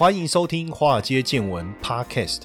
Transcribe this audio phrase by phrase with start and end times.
[0.00, 2.44] 欢迎收听《华尔街见闻》Podcast。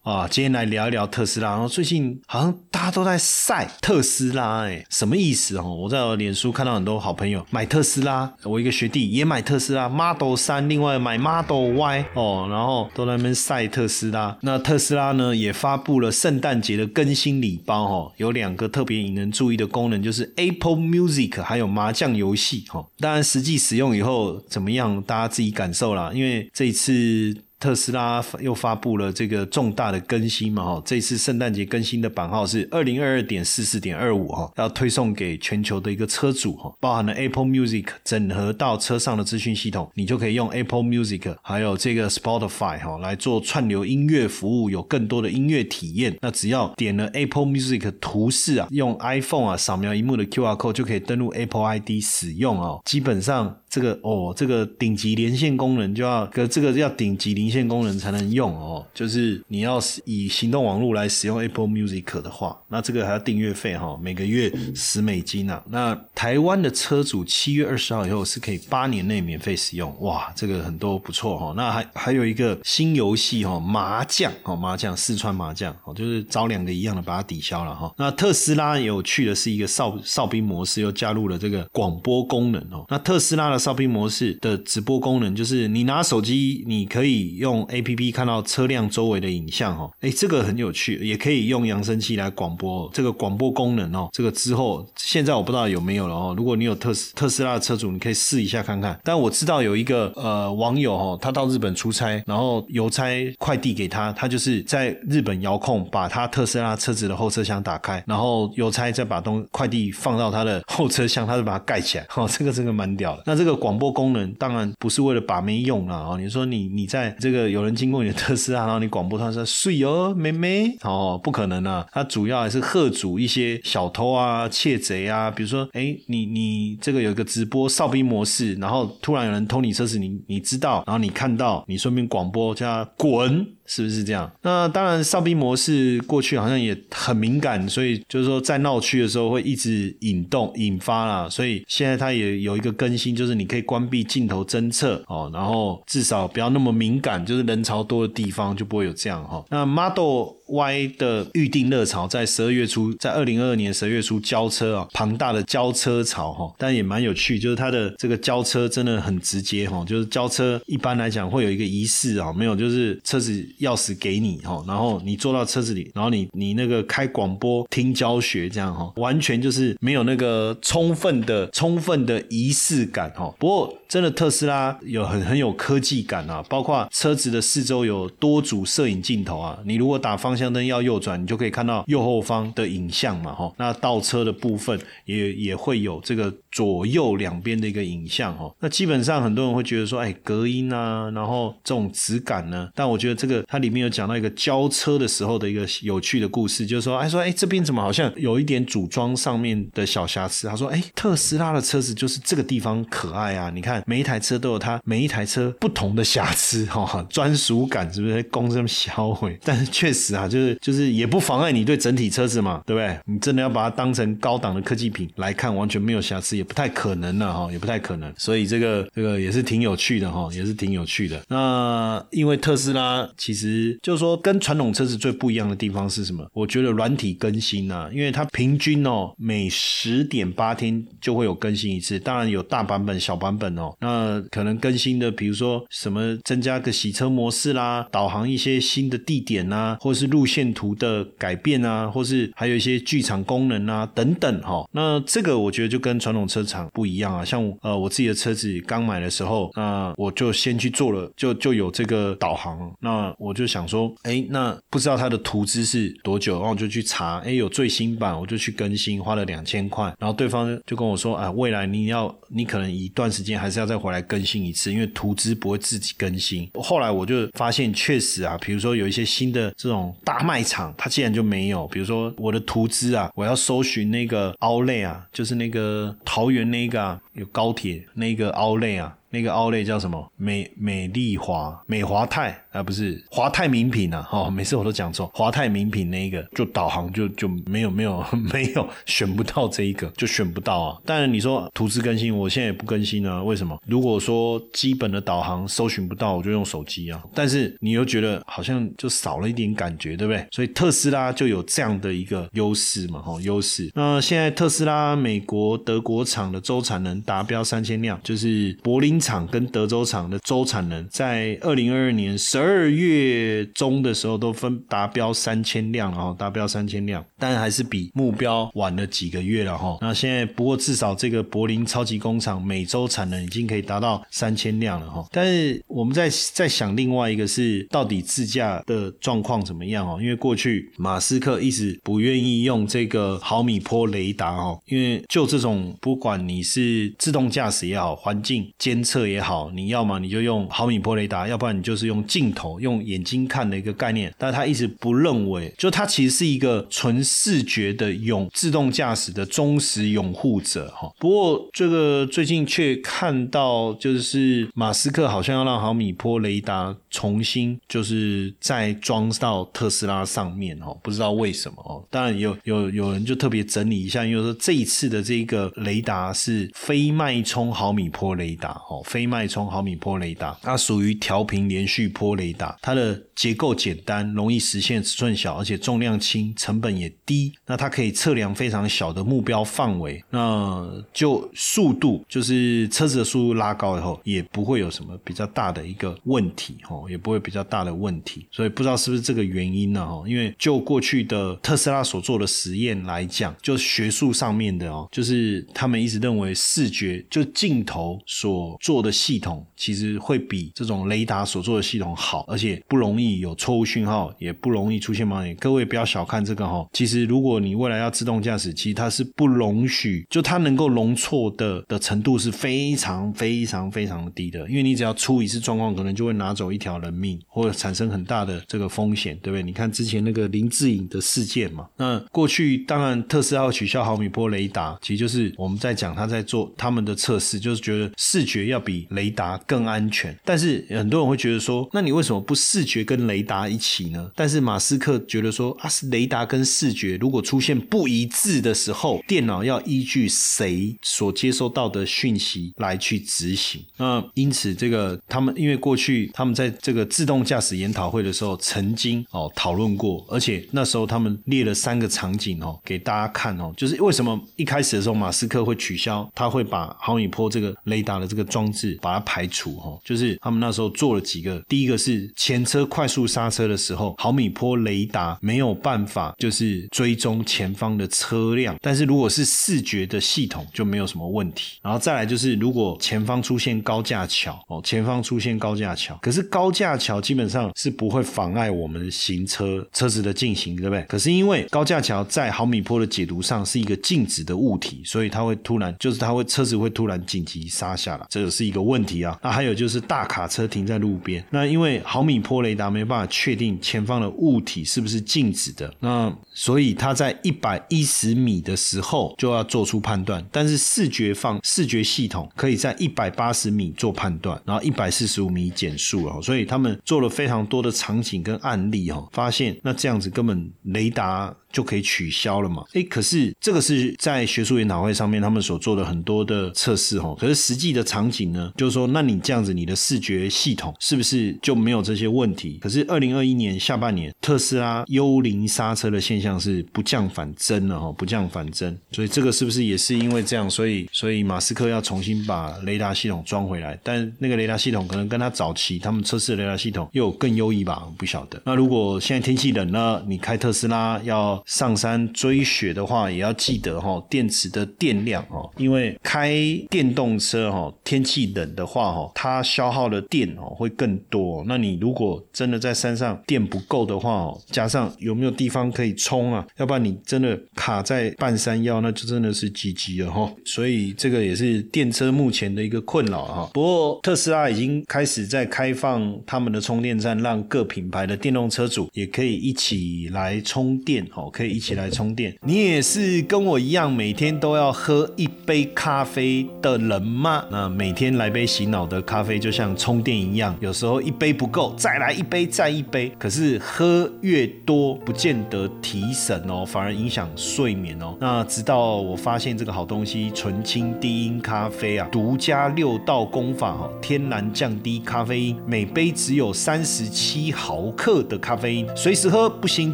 [0.03, 0.27] 啊。
[0.27, 1.49] 今天来聊一聊特斯拉。
[1.51, 5.63] 然后最近好像大家都在晒特斯拉，哎，什么意思哦？
[5.63, 14.37] 我在脸书看到很多好朋友买特斯拉，我一个学弟也买特斯拉 Model 三，另外买 Model Y 哦，然后都在那边晒特斯拉。
[14.41, 22.85] 那特斯拉呢也发布了圣诞节的更新礼包哦，有两个特别引人注意的功能，就是 Apple Music 还有麻将游戏哈。
[22.99, 26.11] 当然实际使用以后怎么样，大家自己感受啦。
[26.13, 27.35] 因为这一次。
[27.61, 46.17] 特斯拉又发布了这个重大的更新嘛，哈，这次圣诞节更新的版号是二零二二点四四点二五，哈，要推送给全球的一个车主，哈，包含了 Apple Music 整合到车上的资讯系统，你就可以用 Apple Music 还有这个 Spotify 哈来做串流音乐服务，有更多的音乐体验。
[46.19, 52.81] 那只要点了 Apple Music 图示啊，用 iPhone 啊扫描荧幕的 QR code 就可以登录 Apple ID 使用哦。
[52.85, 65.63] 基本上这个哦，这个顶级连线功能就要，跟这个要顶级连线功能才能用哦，就是你要以行动网络来使用 Apple Music 的话，那这个还要订阅费哈，每个月十美金啊。
[65.69, 71.53] 那台湾的车主七月二十号以后是可以八年内免费使用，哇，这个很多不错哈。
[71.55, 77.89] 那还还有一个新游戏哈，麻将哦，麻将四川麻将哦，就是找两个一样的把它抵消了哈。
[77.97, 82.83] 那特斯拉有趣的是一个哨哨兵模式，又加入了这个广播功能哦。
[82.89, 87.11] 那特斯拉的哨兵模式的直播功能，就是你拿手机你可以。
[87.37, 92.89] 用 A P P 看到车辆周围的影像哦，哎，这个很有趣，也可以用扬声器来广播。
[92.93, 96.33] 这个广播功能哦，这个之后现在我不知道有没有了哦。
[96.37, 98.99] 如果你有特斯特斯拉的车主，你可以试一下看看。
[99.03, 103.05] 但我知道有一个呃网友哦，他到日本出差，然后邮差
[103.37, 112.05] 快递给他，他就是在日本遥控把他特斯拉车子的后车厢打开，然后邮差再把东快递放到他的后车厢，他就把它盖起来。
[112.15, 113.23] 哦，这个这个蛮屌的。
[113.25, 116.17] 那这个广播功能当然不是为了把妹用了哦。
[116.19, 121.85] 你说你你在这个有人经过你的特斯拉，然后你广播他说睡哦，妹妹哦，不可能啊！
[121.91, 133.47] 它主要还是吓阻一些小偷啊、窃贼啊，比如说，哎，你你这个有一个直播哨兵模式，然后突然有人偷你车子，你你知道，然后你看到，你顺便广播叫他滚。
[133.71, 134.29] 是不是这样？
[134.41, 141.29] 那当然，哨兵模式过去好像也很敏感，所以就是说在闹区的时候会一直引动、引发啦。
[141.29, 149.41] 所以现在它也有一个更新，就是你可以关闭镜头侦测哦，然后至少不要那么敏感，就是人潮多的地方就不会有这样哈。
[149.49, 163.31] 那 Model Y 的预定热潮在十二月初，在二零二二年十二月初交车啊，庞大的交车潮哈，但也蛮有趣，就是它的这个交车真的很直接哈，就是交车一般来讲会有一个仪式啊，没有就是车子。
[163.61, 173.33] 钥匙给你哈，然后你坐到车子里，然后你你那个开广播听教学这样哈，完全就是没有那个充分的充分的仪式感哈。
[173.37, 183.51] 不过真的特斯拉有很很有科技感啊，包括车子的四周有多组摄影镜头啊，你如果打方向灯要右转，你就可以看到右后方的影像嘛哈。
[183.57, 188.49] 那倒车的部分也也会有这个左右两边的一个影像哈。
[188.61, 193.43] 那基本上很多人会觉得说，哎，隔音啊，然后这种质感呢，但我觉得这个。
[193.47, 200.47] 它里面有讲到一个交车的时候的一个有趣的故事，就是说，哎，说，哎，这边怎么好像有一点组装上面的小瑕疵？
[200.47, 203.49] 他说，哎，特斯拉的车子就是这个地方可爱啊！
[203.53, 208.23] 你看每一台车都有它每一台车不同的瑕疵，哈，专属感是不是？
[208.31, 212.97] 公这么销毁，但是确实啊，就是就是也不妨碍你对整体车子嘛，对不对？
[213.05, 218.11] 你真的要把它当成高档的科技品来看，完全没有瑕疵，也不太可能了哈，也不太可能。
[218.17, 221.21] 所以这个这个也是挺有趣的哈，也是挺有趣的。
[221.27, 223.77] 那因为特斯拉其实。
[223.81, 226.25] 就是说，跟传统车子最不一样的地方是什么？
[226.33, 231.99] 我觉得软体更新啊，因为它平均哦，每十点八天就会有更新一次。
[231.99, 233.73] 当然有大版本、小版本哦。
[233.79, 244.69] 那可能更新的，比如说什么增加个洗车模式啦，导航一些新的地点呐，或是路线图的改变啊，或是还有一些剧场功能啊等等哈。
[244.71, 247.25] 那这个我觉得就跟传统车厂不一样啊。
[247.25, 252.71] 像呃我自己的车子刚买的时候，那我就先去做了，就就有这个导航。
[252.79, 259.85] 那我就想说，哎，那不知道它的图资是多久，然后我就去查，哎，有最新版，我就去更新，花了两千块。
[259.97, 266.49] 然后对方就跟我说，啊，未来你要你可能一段时间还是要再回来更新一次，因为图资不会自己更新。
[266.55, 271.67] 后来我就发现，确实啊，比如说有一些新的这种大卖场，它竟然就没有。
[271.67, 278.97] 比如说我的图资啊，我要搜寻那个奥莱啊，就是那个桃园那个啊，有高铁那个奥莱啊。
[279.11, 280.11] 那个奥莱叫什么？
[280.15, 284.07] 美美丽华美华泰啊，不是华泰名品啊！
[284.11, 290.77] 哦，每次我都讲错，华泰名品那一个就导航就就没有没有 没有选不到这一个，就选不到啊。
[290.85, 293.21] 当然你说图资更新，我现在也不更新啊。
[293.21, 293.59] 为什么？
[293.67, 297.03] 如果说基本的导航搜寻不到，我就用手机啊。
[297.13, 300.25] 但是你又觉得好像就少了一点感觉，对不对？
[300.31, 303.69] 所以特斯拉就有这样的一个优势嘛，哈，优势。
[303.75, 309.00] 那现在特斯拉美国德国厂的周产能达标三千辆，就是柏林。
[309.01, 319.77] 厂跟德州厂的周产能在二零二二年十二月中的时候都分达标三千辆了哈，达标三千辆，但还是比目标晚了几个月了哈。
[319.81, 325.03] 那现在不过至少这个柏林超级工厂每周产能已经可以达到三千辆了哈。
[325.11, 329.97] 但是我们在在想另外一个是到底自驾的状况怎么样哦？
[329.99, 338.90] 因为过去马斯克一直不愿意用这个毫米波雷达哦，因为就这种不管你是自动驾驶也好，环境监测。
[338.91, 344.13] 测也好，你要么你就用毫米波雷达，要不然你就是用镜头，用眼睛看的一个概念。
[344.17, 350.91] 但他一直不认为，就他其实是一个纯视觉的永自动驾驶的忠实拥护者哈。
[350.99, 361.81] 不过这个最近却看到，就是马斯克好像要让毫米波雷达重新就是再装到特斯拉上面哦，不知道为什么哦。
[361.89, 368.80] 当然有有有人就特别整理一下，因为说这一次的这个雷达是非脉冲毫米波雷达哦。
[368.83, 377.33] 非脉冲毫米波雷达，它属于调频连续波雷达，它的结构简单，容易实现，尺寸小，而且重量轻，成本也低。
[377.45, 388.25] 那它可以测量非常小的目标范围，那就速度，就是车子的速度拉高以后，也不会有什么比较大的一个问题，哈，也不会比较大的问题。
[388.31, 389.85] 所以不知道是不是这个原因呢？
[389.85, 405.35] 哈，因为就过去的特斯拉所做的实验来讲，就学术上面的哦，就是他们一直认为视觉就镜头所做做的系统其实会比这种雷达所做的系统好，而且不容易有错误讯号，也不容易出现盲点。
[405.35, 414.49] 各位不要小看这个哈，其实如果你未来要自动驾驶，其实它是不容许，就它能够容错的的程度是非常非常非常低的。
[414.49, 419.43] 因为你只要出一次状况，可能就会拿走一条人命，或者产生很大的这个风险，对不对？
[419.43, 428.60] 你看之前那个林志颖的事件嘛，那过去当然特斯拉取消毫米波雷达，其实就是我们在讲他在做他们的测试，就是觉得视觉要。
[428.61, 434.11] 比雷达更安全，但是很多人会觉得说，那你为什么不视觉跟雷达一起呢？
[434.15, 443.65] 但是马斯克觉得说，啊，是雷达跟视觉如果出现不一致的时候，电脑要依据谁所接收到的讯息来去执行。
[443.77, 458.50] 那因此，这个他们因为过去他们在这个自动驾驶研讨会的时候，曾经哦讨论过，而且那时候他们列了三个场景哦给大家看哦，就是为什么一开始的时候马斯克会取消，他会把毫米波这个雷达的这个装。
[458.53, 471.59] 是把它排除哈，就是他们那时候做了几个，第一个是前车快速刹车的时候，毫米波雷达没有办法就是追踪前方的车辆，但是如果是视觉的系统就没有什么问题。
[471.61, 480.83] 然后再来就是如果前方出现高架桥哦，前方出现高架桥，可是高架桥基本上是不会妨碍我们行车车子的进行，对不对？
[480.83, 488.41] 可是因为高架桥在毫米波的解读上是一个静止的物体，所以它会突然就是它会车子会突然紧急刹下来，这个是。
[488.51, 511.33] 一个问题啊，那还有就是大卡车停在路边，那因为毫米波雷达没办法确定前方的物体是不是静止的，那所以它在一百一十米的时候就要做出判断，但是视觉放视觉系统可以在一百八十米做判断，然后一百四十五米减速了，所以他们做了非常多的场景跟案例哈，发现那这样子根本雷达。
[511.51, 512.63] 就可以取消了嘛？
[512.71, 518.20] 哎，可是这个是在学术研讨会上面他们所做的很多的测试哈，可是实际的场景。
[518.27, 522.57] 呢，就是说，那你这样子，你的视觉系统是不是就没有这些问题？
[522.61, 533.79] 可是二零二一年下半年，特斯拉幽灵刹车的现象是不降反增了哈，不降反增，所以这个是不是也是因为这样，所以所以马斯克要重新把雷达系统装回来？
[533.83, 537.87] 但那个雷达系统可能跟他早期他们测试的雷达系统又有更优异吧？
[537.97, 538.41] 不晓得。
[538.45, 546.35] 那如果现在天气冷了，你开特斯拉要上山追雪的话，也要记得哈，电池的电量哦，因为开
[546.69, 551.45] 电动车哈，天气气冷的话哈，它消耗的电哦会更多。
[551.47, 556.45] 那你如果真的在山上电不够的话哦，加上有没有地方可以充啊？
[556.57, 560.29] 要不然你真的卡在半山腰，那就真的是 GG 了哈。
[560.43, 563.49] 所以这个也是电车目前的一个困扰哈。
[563.53, 572.35] 不过特斯拉已经开始在开放他们的充电站，让各品牌的电动车主也可以一起来充电哦，可以一起来充电。
[572.41, 577.45] 你也是跟我一样每天都要喝一杯咖啡的人吗？
[577.51, 583.11] 那每天天来杯洗脑的咖啡就像充电一样，有时候一杯不够，再来一杯，再一杯。
[583.19, 588.17] 可是喝越多不见得提神哦，反而影响睡眠哦。
[588.19, 599.93] 那直到我发现这个好东西——纯青低音咖啡啊，独家六道功法哈，天然降低咖啡因，每杯只有三十七毫克的咖啡因，随时喝不心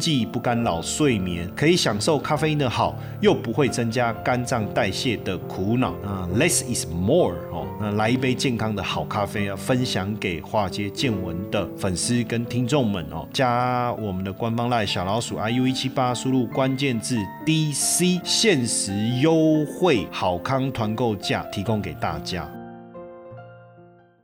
[0.00, 6.26] 悸，不干扰睡眠，可以享受咖啡因的好，又不会增加肝脏代谢的苦恼啊。
[6.34, 22.48] Less is more 哦，那来一杯健康的好咖啡啊，分享给化街见闻的粉丝跟听众们哦，加我们的官方赖小老鼠 iu 一七八，输入关键字 DC，限时优惠好康团购价提供给大家。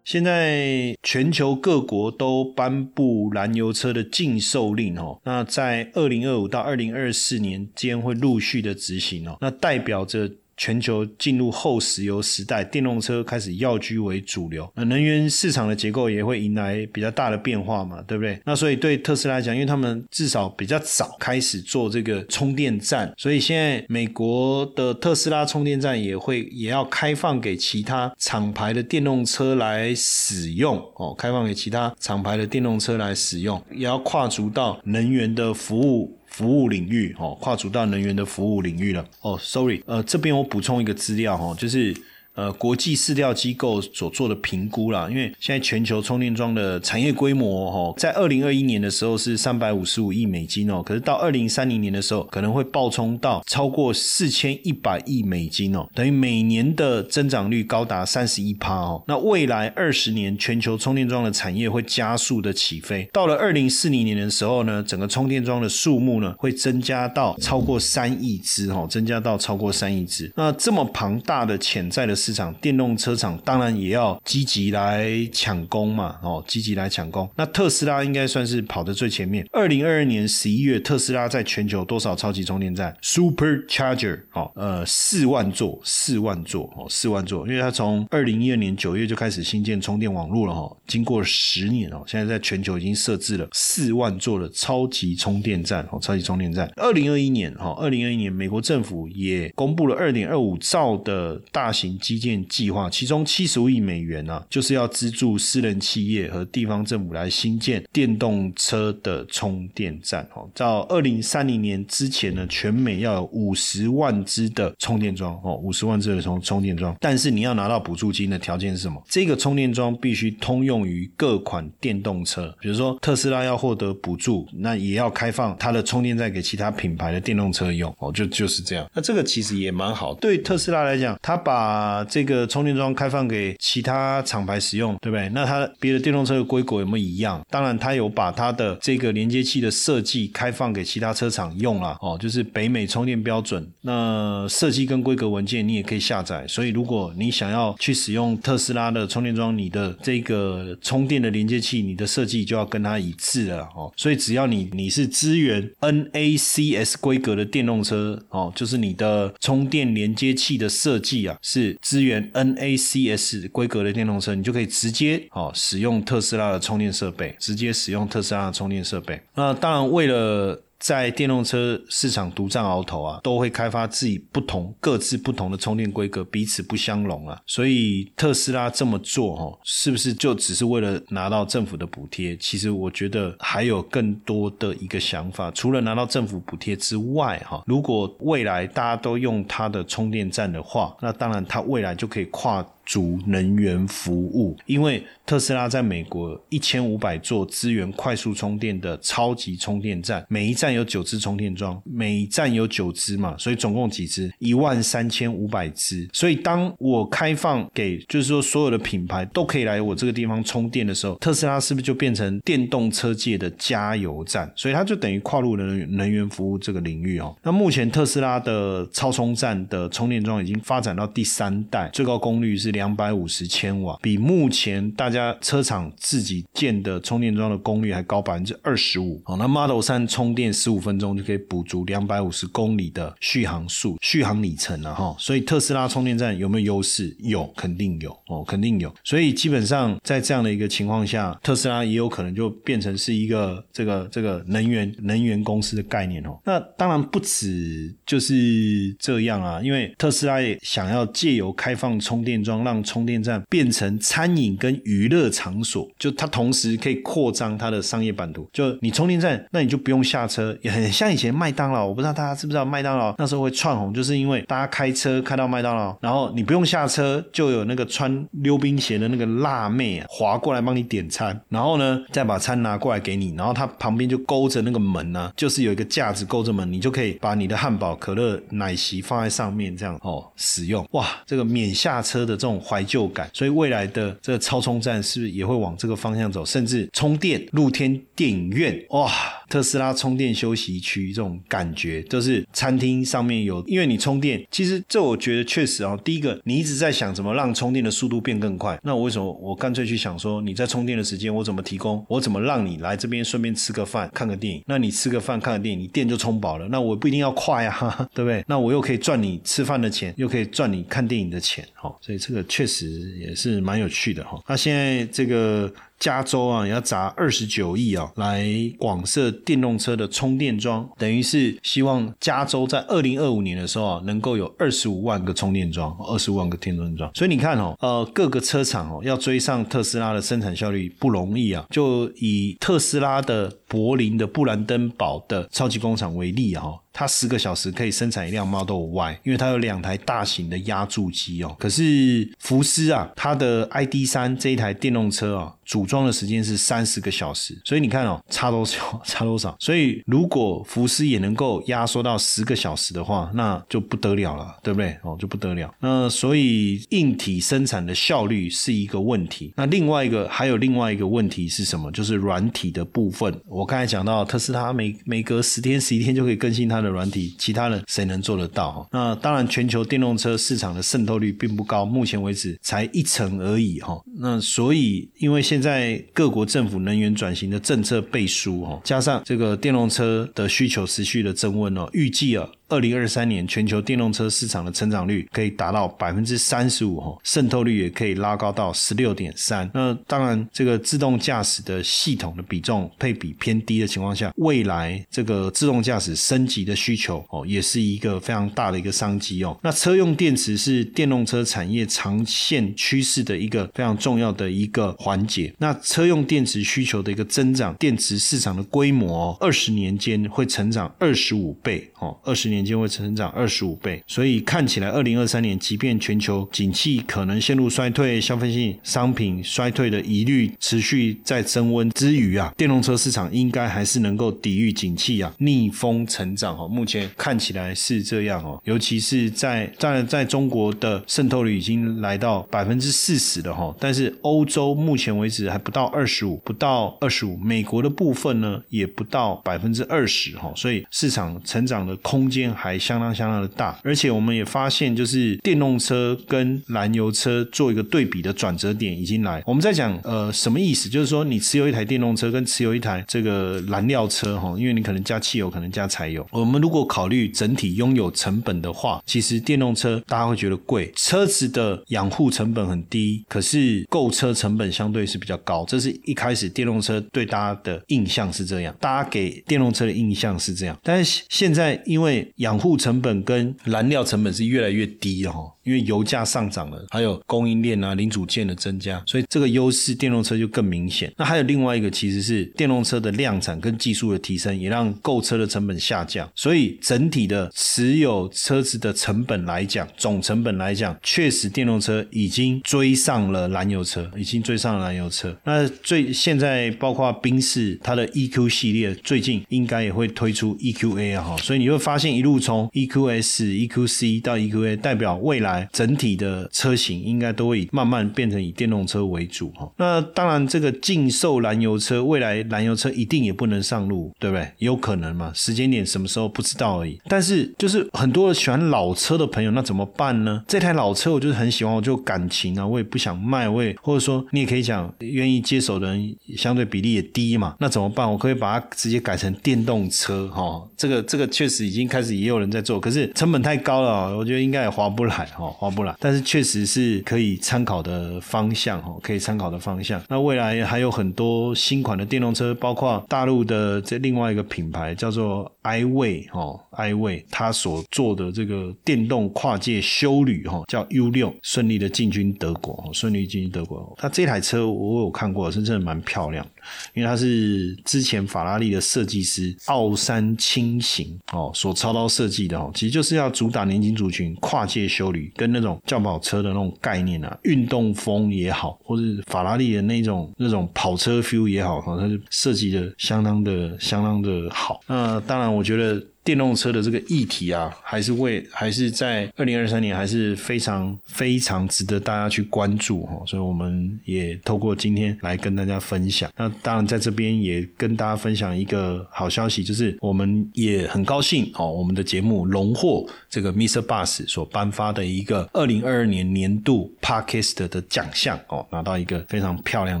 [0.04, 10.30] 现在全球各国都颁布燃油车的禁售令哦，那在二零二五到二零二四年间会陆续的执行哦，那代表着。
[10.56, 18.40] 全球进入后石油时代，电动车开始要居为主流，那能源市场的结构也会迎来比较大的变化嘛，对不对？
[18.44, 36.16] 那所以对特斯拉来讲，因为他们至少比较早开始做这个充电站，所以现在美国的特斯拉充电站也会也要开放给其他厂牌的电动车来使用哦，开放给其他厂牌的电动车来使用，也要跨足到能源的服务。
[36.34, 39.06] 服务领域，哦，跨足到能源的服务领域了。
[39.20, 41.94] 哦，sorry，呃，这边我补充一个资料，哦，就是。
[42.34, 59.00] 呃，国际市调机构所做的评估啦，因为现在全球充电桩的产业规模哦，在二零二一年的时候是三百五十五亿美金哦，可是到二零三零年的时候可能会爆冲到超过四千一百亿美金哦，等于每年的增长率高达三十一趴哦。
[59.06, 70.32] 那未来二十年全球充电桩的产业会加速的起飞，到了二零四零年的时候呢，整个充电桩的数目呢会增加到超过三亿只哦，增加到超过三亿只。
[70.34, 72.12] 那这么庞大的潜在的。
[72.24, 77.28] 市场电动车厂当然也要积极来抢攻嘛，哦，积极来抢攻。
[77.36, 79.46] 那特斯拉应该算是跑得最前面。
[79.52, 87.46] 二零二二年十一月，特斯拉在全球多少超级充电站？Super Charger，哦，呃，四万座，四万座，哦，四万座。
[87.46, 96.70] 因为它从二零一二年九月就开始新建充电网络了，哈，经过十年哦，现在在全球已经设置了四万座的超级充电站，哦，超级充电站。
[96.76, 110.26] 二零二一年，哈，二零二一年，美国政府也公布了二点二五兆的大型基基建计划，其中七十五亿美元呢，就是要资助私人企业和地方政府来新建电动车的充电站。
[110.34, 115.38] 哦，到二零三零年之前呢，全美要有五十万支的充电桩。
[115.42, 116.94] 哦，五十万支的充充电桩。
[117.00, 119.02] 但是你要拿到补助金的条件是什么？
[119.08, 122.54] 这个充电桩必须通用于各款电动车。
[122.60, 127.94] 比如说特斯拉要获得补助，那也要开放它的充电站给其他品牌的电动车用。
[127.98, 128.88] 哦，就就是这样。
[128.94, 135.28] 那这个其实也蛮好，对特斯拉来讲，它把这个充电桩开放给其他厂牌使用，对不对？
[135.30, 137.40] 那它别的电动车的规格有没有一样？
[137.50, 143.66] 当然，它有把它的这个连接器的设计开放给其他车厂用了哦，就是北美充电标准。
[143.82, 146.46] 那设计跟规格文件你也可以下载。
[146.46, 153.92] 所以，如果你想要去使用特斯拉的充电桩，你的这个充电的连接器，你的设计就要跟它一致了哦。
[153.96, 161.76] 所以，只要你你是支援 NACS 规格的电动车哦，就是你的充电连接器的设计啊是。
[161.94, 169.20] 支援 NACS 规格的电动车，你就可以直接哦使用特斯拉的充电设备，直接使用特斯拉的充电设备。
[169.36, 177.40] 那当然，为了在电动车市场独占鳌头啊，都会开发自己不同、各自不同的充电规格，彼此不相容啊。
[177.46, 182.36] 所以特斯拉这么做，哈，是不是就只是为了拿到政府的补贴？
[182.36, 192.64] 其实我觉得还有更多的一个想法，除了拿到政府补贴之外，哈，如果未来大家都用它的充电站的话，那当然它未来就可以跨。
[192.86, 204.32] 足能源服务，因为特斯拉在美国一千五百座资源快速充电的超级充电站，每一站有九支充电桩，每一站有九支嘛，所以总共几支？
[204.38, 206.08] 一万三千五百支。
[206.12, 214.52] 所以当我开放给，就是说所有的品牌都可以来我这个地方充电的时候，特斯拉是不是就变成电动车界的加油站？
[214.54, 217.34] 所以它就等于跨入能能源服务这个领域哦。
[217.42, 229.22] 那目前特斯拉的超充站的充电桩已经发展到第三代，最高功率是两百五十千瓦，比目前大家车厂自己建的充电桩的功率还高百分之二十五。
[229.24, 235.14] 哦，那 Model 三充电十五分钟就可以补足两百五十公里的续航数、续航里程了哈。
[235.18, 237.16] 所以特斯拉充电站有没有优势？
[237.20, 238.92] 有，肯定有哦，肯定有。
[239.04, 246.36] 所以基本上在这样的一个情况下，特斯拉也有可能就变成是一个这个这个能源能源公司的概念哦。
[246.44, 258.48] 那当然不止就是这样啊，因为特斯拉也想要借由开放充电桩，让充电站变成餐饮跟娱乐场所，就它同时可以扩张它的商业版图。
[258.52, 261.86] 就你充电站，那你就不用下车，也很像以前麦当劳。
[261.86, 280.86] 我不知道大家知不知道麦当劳那时候会窜红，就是因为大家开车开到麦当劳，然后你不用下车，就有那个穿溜冰鞋的那个辣妹啊滑过来帮你点餐，然后呢再把餐拿过来给你，然后它旁边就勾着那个门呢，就是有一个架子勾着门，你就可以把你的汉堡、可乐、奶昔放在上面这样哦使用。
[280.92, 286.44] 哇，这个免下车的这种怀旧感，所以未来的这个超充站是不是也会往这个方向走？
[286.44, 289.10] 甚至充电露天电影院，哇，
[289.48, 295.96] 特斯拉充电休息区这种感觉，就是餐厅上面有，因为你充电，其实这我觉得确实啊。
[296.04, 304.62] 第一个，你一直在想怎么让充电的速度变更快，那我为什么我干脆去想说，你在充电的时间我怎么提供，我怎么让你来这边顺便吃个饭、看个电影？
[304.66, 308.44] 那你吃个饭、看个电影，你电就充饱了，那我不一定要快啊， 对不对？
[308.46, 312.86] 那我又可以赚你吃饭的钱，又可以赚你看电影的钱，哈，所以这个确实
[313.18, 314.40] 也是蛮有趣的哈。
[314.48, 315.72] 那现在这个。
[315.98, 318.46] 加州啊，要砸二十九亿啊，来
[318.78, 327.10] 广设电动车的充电桩，等于是希望加州在二零二五年的时候啊，能够有二十五万个充电桩，二十五万个电动桩。
[327.14, 331.64] 所以你看哦，呃，各个车厂哦，要追上特斯拉的生产效率不容易啊。
[331.70, 336.64] 就以特斯拉的柏林的布兰登堡的超级工厂为例啊。
[336.96, 341.56] 它十个小时可以生产一辆 Model Y，因为它有两台大型的压铸机哦。
[341.58, 347.60] 可是福斯啊，它的 ID 三这一台电动车啊，组装的时间是三十个小时。
[347.64, 349.00] 所以你看哦，差多少？
[349.04, 349.56] 差多少？
[349.58, 354.96] 所以如果福斯也能够压缩到十个小时的话，那就不得了了，对不对？
[355.02, 355.74] 哦，就不得了。
[355.80, 359.52] 那所以硬体生产的效率是一个问题。
[359.56, 361.90] 那另外一个还有另外一个问题是什么？
[361.90, 363.34] 就是软体的部分。
[363.48, 366.84] 我刚才讲到特斯拉每每隔十天十一天就可以更新它。
[366.84, 368.86] 的软体，其他人谁能做得到？
[368.92, 373.98] 那当然，全球电动车市场的渗透率并不高，目前为止才一成而已哈。
[374.18, 382.44] 那所以，因为现现在各国政府能源转型的政策背书哈，加上这个电动车的需求持续的增温哦，预计啊。
[382.74, 389.70] 二零二三年全球电动车市场的成长率可以达到百分之三十五哈，渗透率也可以拉高到十六点三。
[389.72, 399.56] 那当然，这个自动驾驶的系统的比重配比偏低的情况下，未来这个自动驾驶升级的需求哦，也是一个非常大的一个商机哦。
[399.62, 405.54] 那车用电池是电动车产业长线趋势的一个非常重要的一个环节。
[405.58, 412.63] 那车用电池需求的一个增长，电池市场的规模二十年间会成长二十五倍哦，二十年。
[412.64, 426.66] 年间会成长二十五倍，所以看起来二零二三年，即便全球景气可能陷入衰退，消费性商品衰退的疑虑持续在升温之余啊，电动车市场应该还是能够抵御景气啊，逆风成长哦。
[426.66, 442.43] 目前看起来是这样哦，尤其是在在在中国的渗透率已经来到百分之四十了哈，但是欧洲目前为止还不到二十五，不到二十五，美国的部分呢也不到百分之二十哈，所以市场成长的空间。
[442.52, 449.42] 还相当相当的大，而且我们也发现，就是电动车跟燃油车做一个对比的转折点已经来。
[449.46, 450.88] 我们在讲呃什么意思？
[450.88, 456.26] 就是说你持有一台电动车跟持有一台这个燃料车哈，因为你可能加汽油，可能加柴油。
[456.32, 465.64] 我们如果考虑整体拥有成本的话，其实电动车大家会觉得贵，车子的养护成本很低，可是购车成本相对是比较高。
[465.66, 481.12] 这是一开始电动车对大家的印象是这样，大家给电动车的印象是这样，但是现在因为养护成本跟燃料成本是越来越低哦，因为油价上涨了，还有供应链啊、零组件的增加，所以这个优势电动车就更明显。
[481.16, 486.30] 那还有另外一个，其实是电动车的量产跟技术的提升，也让购车的成本下降。
[486.34, 495.36] 所以整体的持有车子的成本来讲，总成本来讲，确实电动车已经追上了燃油车，已经追上了燃油车。
[495.44, 509.70] 那最现在包括宾士它的 EQ 系列，最近应该也会推出 EQA 啊，哈，所以你会发现一路从 EQS、EQC 到 EQA，代表未来整体的车型应该都会慢慢变成以电动车为主哈。
[509.76, 514.50] 那当然，这个禁售燃油车，未来燃油车一定也不能上路，对不对？
[514.58, 515.32] 有可能嘛？
[515.34, 516.98] 时间点什么时候不知道而已。
[517.08, 520.42] 但是就是很多喜欢老车的朋友，那怎么办呢？
[520.46, 528.10] 这台老车我就是很喜欢，我就感情啊，我也不想卖，我也或者说你也可以讲，愿意接手的人相对比例也低嘛，那怎么办？
[528.10, 530.62] 我可以把它直接改成电动车哈。
[530.76, 535.94] 这个这个确实已经开始也有人在做，可是成本太高了，我觉得应该也划不来哈，划不来。
[535.98, 540.02] 但是确实是可以参考的方向哈，可以参考的方向。
[540.08, 553.94] 那未来还有很多新款的电动车，包括大陆的这另外一个品牌叫做 iWay 哈，iWay 它所做的这个电动跨界修旅哈，叫 U 六，顺利的进军德国，顺利进军德国。
[553.98, 556.46] 它这台车我有看过，是真的蛮漂亮，
[556.94, 574.80] 因为它是之前法拉利的设计师奥山轻型哦所操刀设计的哦，其实就是要主打年轻族群跨界修旅，跟那种轿跑车的那种概念啊，运动风也好，或是法拉利的那种那种跑车 feel 也好，哈，它就设计的相当的相当的好。
[574.86, 576.13] 那当然，我觉得。
[576.24, 586.32] 电动车的这个议题啊，还是为还是在二零二三年还是非常非常值得大家去关注哈，所以我们也透过今天来跟大家分享。
[586.34, 593.82] 那当然在这边也跟大家分享一个好消息，就是我们也很高兴哦，我们的节目荣获这个 Mr.
[593.82, 600.00] Bus 所颁发的一个二零二二年年度 Podcast 的奖项哦，拿到一个非常漂亮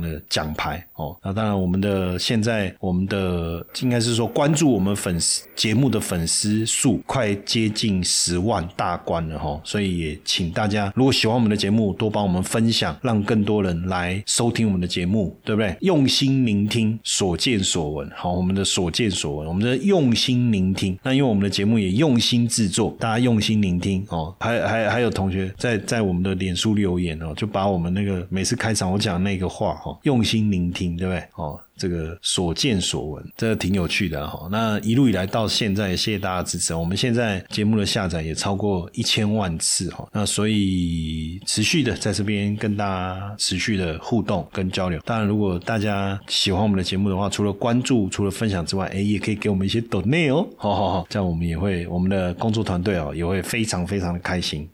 [0.00, 1.14] 的奖牌哦。
[1.22, 6.13] 那当然我们的现在我们的应该是说关注我们粉丝节目的粉。
[6.14, 15.76] 粉丝数快接近十万大关了哈，所以也请大家如果喜欢我们的节目，多帮我们分享，让更多人来收听我们的节目，对不对？
[15.80, 18.08] 用心聆听，所见所闻。
[18.14, 20.96] 好，我们的所见所闻，我们的用心聆听。
[21.02, 24.32] 那因为我们的节目也用心制作，大家用心聆听哦。
[24.38, 31.24] 还还还有同学在在我们的脸书留言哦，就把我们那个每次开场我讲那个话哈，用心聆听，对不对？
[31.34, 31.58] 哦。
[31.76, 34.48] 这个所见所闻，这个挺有趣的哈。
[34.50, 36.74] 那一路以来到现在，谢谢大家支持。
[36.74, 40.06] 我们现在节目的下载也超过一千万次哈。
[40.12, 45.00] 那所以持续的在这边跟大家持续的互动跟交流。
[45.04, 50.46] 当然，如果大家喜欢我们的节目的话，除了关注、除了分享之外，哎，也可以给我们一些 donate 哦。
[50.56, 54.68] 好好好，这样我们也会，我们的工作团队哦也会非常非常的开心。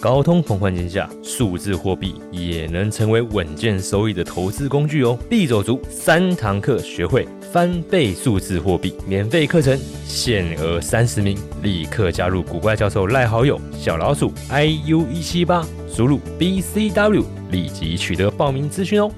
[0.00, 5.18] 高通膨环境下，数字货币也能成为稳健收益的投资工具哦！
[5.28, 19.12] 必走足三堂课，学会翻倍数字货币，免费课程限额三十名，立刻加入古怪教授赖好友小老鼠 iu 一七八，输入 bcw，立即取得报名资讯哦！